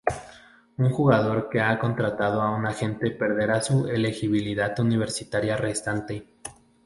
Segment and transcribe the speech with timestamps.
[0.79, 6.27] Un jugador que ha contratado a un agente perderá su elegibilidad universitaria restante.